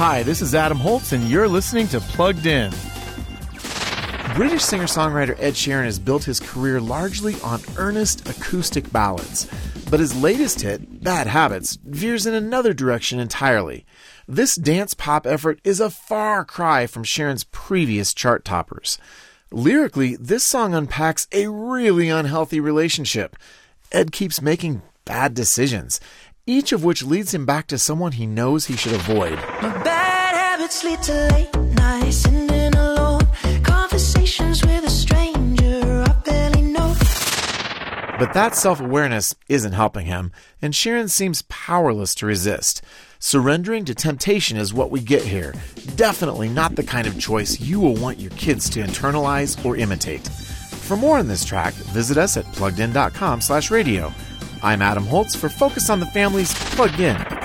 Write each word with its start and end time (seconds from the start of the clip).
Hi, 0.00 0.22
this 0.22 0.40
is 0.40 0.54
Adam 0.54 0.78
Holz, 0.78 1.12
and 1.12 1.24
you're 1.24 1.46
listening 1.46 1.86
to 1.88 2.00
Plugged 2.00 2.46
In. 2.46 2.70
British 4.34 4.62
singer 4.62 4.86
songwriter 4.86 5.36
Ed 5.38 5.52
Sheeran 5.52 5.84
has 5.84 5.98
built 5.98 6.24
his 6.24 6.40
career 6.40 6.80
largely 6.80 7.38
on 7.42 7.60
earnest 7.76 8.26
acoustic 8.26 8.90
ballads. 8.90 9.46
But 9.90 10.00
his 10.00 10.16
latest 10.16 10.62
hit, 10.62 11.04
Bad 11.04 11.26
Habits, 11.26 11.76
veers 11.84 12.24
in 12.24 12.32
another 12.32 12.72
direction 12.72 13.20
entirely. 13.20 13.84
This 14.26 14.54
dance 14.54 14.94
pop 14.94 15.26
effort 15.26 15.60
is 15.64 15.80
a 15.80 15.90
far 15.90 16.46
cry 16.46 16.86
from 16.86 17.04
Sheeran's 17.04 17.44
previous 17.44 18.14
chart 18.14 18.42
toppers. 18.42 18.96
Lyrically, 19.52 20.16
this 20.16 20.44
song 20.44 20.72
unpacks 20.72 21.28
a 21.30 21.48
really 21.48 22.08
unhealthy 22.08 22.58
relationship. 22.58 23.36
Ed 23.92 24.12
keeps 24.12 24.40
making 24.40 24.80
bad 25.04 25.34
decisions, 25.34 26.00
each 26.46 26.72
of 26.72 26.84
which 26.84 27.02
leads 27.02 27.34
him 27.34 27.46
back 27.46 27.66
to 27.68 27.78
someone 27.78 28.12
he 28.12 28.26
knows 28.26 28.66
he 28.66 28.76
should 28.76 28.92
avoid. 28.92 29.38
My 29.62 29.82
bad 29.82 30.34
habits 30.34 30.84
lead 30.84 31.02
to 31.02 31.28
late 31.32 31.54
nights, 31.74 32.16
sitting 32.16 32.74
alone, 32.74 33.26
conversations 33.62 34.64
with 34.64 34.84
a 34.84 34.90
stranger 34.90 36.04
I 36.06 36.12
barely 36.24 36.62
know. 36.62 36.94
But 38.18 38.32
that 38.34 38.54
self 38.54 38.80
awareness 38.80 39.34
isn't 39.48 39.72
helping 39.72 40.06
him, 40.06 40.32
and 40.60 40.74
Sheeran 40.74 41.10
seems 41.10 41.42
powerless 41.42 42.14
to 42.16 42.26
resist. 42.26 42.82
Surrendering 43.18 43.84
to 43.84 43.94
temptation 43.94 44.56
is 44.56 44.72
what 44.72 44.90
we 44.90 45.00
get 45.00 45.22
here. 45.22 45.54
Definitely 45.94 46.48
not 46.48 46.74
the 46.74 46.82
kind 46.82 47.06
of 47.06 47.18
choice 47.18 47.60
you 47.60 47.78
will 47.78 47.96
want 47.96 48.18
your 48.18 48.30
kids 48.30 48.70
to 48.70 48.80
internalize 48.80 49.62
or 49.64 49.76
imitate. 49.76 50.26
For 50.26 50.96
more 50.96 51.18
on 51.18 51.28
this 51.28 51.44
track, 51.44 51.74
visit 51.74 52.16
us 52.16 52.36
at 52.36 52.46
pluggedin.com 52.46 53.42
slash 53.42 53.70
radio. 53.70 54.12
I'm 54.62 54.82
Adam 54.82 55.06
Holz 55.06 55.34
for 55.34 55.48
Focus 55.48 55.88
on 55.88 56.00
the 56.00 56.06
Family's 56.06 56.52
Plugged 56.74 57.00
In 57.00 57.39